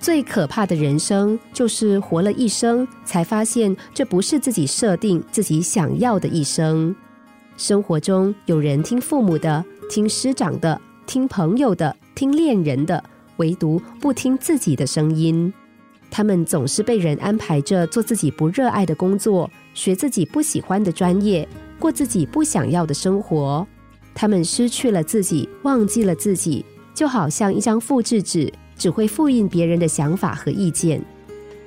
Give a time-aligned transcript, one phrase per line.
[0.00, 6.94] 最可怕的人生，就是活了一生，才发现这不是自己设定、自己想要的一生。
[7.56, 13.02] 生活中有人听父母的，听师长的，听朋友的，听恋人的，
[13.38, 15.52] 唯独不听自己的声音。
[16.10, 21.46] 他们总是被人安排着做自己不热爱的工作，学自己不喜欢的专业，
[21.78, 23.66] 过自己不想要的生活。
[24.14, 31.04] 他们失去了自己，忘记了自己，就好像一张复制纸，只会复印别人的想法和意见。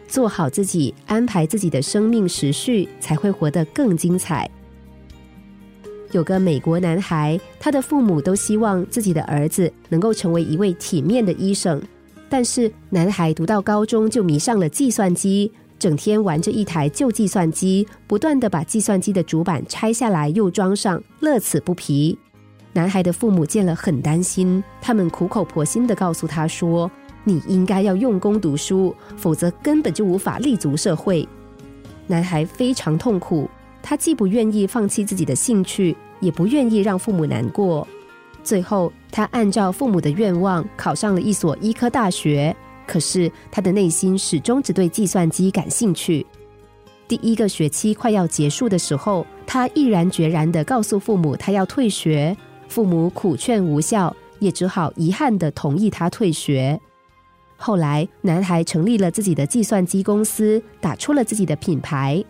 [0.08, 4.50] 做好自己，安排自己的生命时序，才会活得更精彩。
[6.12, 11.82] 有个美国男孩，他的父母都希望自己的儿子能够成为一位体面的医生。
[12.28, 15.50] 但是，男孩读到高中就迷上了计算机，
[15.80, 22.18] 整天玩着一台旧计算机，不断的把计算机的主板拆下来又装上，乐此不疲。
[22.74, 26.92] 男孩的父母见了很担心，他们苦口婆心的告诉他说
[27.24, 31.28] ：“你应该要用功读书，否则根本就无法立足社会。”
[32.08, 33.50] 男孩非常痛苦，
[33.82, 37.88] 他既不愿意放弃自己的兴趣，也不愿意让父母难过。
[38.44, 42.56] 最后，他按照父母的愿望考上了一所医科大学。
[42.88, 46.26] 可是，他的内心始终只对计算机感兴趣。
[47.08, 52.36] 第一个学期快要结束的时候，他毅然决然的告诉父母他要退学。
[52.68, 56.80] 父母苦劝无效，也只好遗憾的同意他退学。
[57.64, 62.24] 后来，男孩成立了自己的计算机公司，打出了自己的品牌。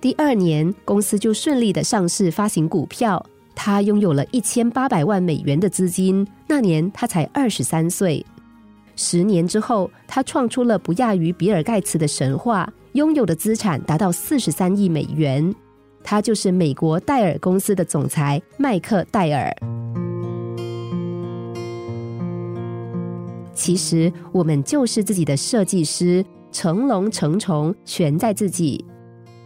[0.00, 3.24] 第二年，公司就顺利的上市发行股票。
[3.56, 8.24] 他拥有了一千八百万美元的资金，那年他才二十三岁。
[8.94, 15.52] 十年之后，他创出了不亚于比尔盖茨的神话，拥有的资产达到四十三亿美元。
[16.04, 19.52] 他就是美国戴尔公司的总裁麦克戴尔。
[23.68, 28.82] 其实，我们就是自己的设计师，成龙成虫全在自己。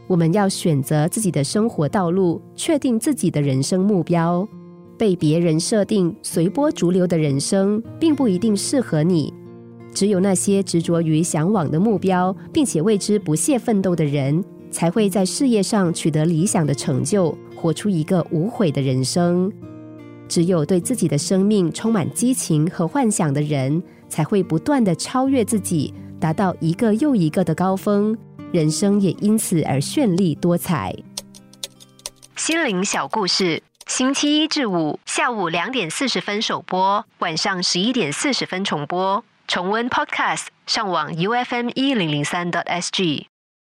[0.07, 4.49] 我们要选择自己的生活道路，确定自己的人生目标。
[4.97, 9.35] 被别人设定、随波逐流的人生，并不一定适合你。
[9.93, 19.53] 只有那些执着于向往的目标，并且为之不懈奋斗的人，才会在事业上取得理想的成就，活出一个无悔的人生。
[20.33, 28.17] 只有对自己的生命充满激情和幻想的人，才会不断的超越自己，达到一个又一个的高峰。
[28.51, 30.97] 人生也因此而绚丽多彩。
[32.35, 39.23] 心灵小故事，星期一至五下午两点四十分首播，晚上十一点四十分重播。
[39.47, 43.32] 重温 Podcast，上网 U F M 一零零三 t S G。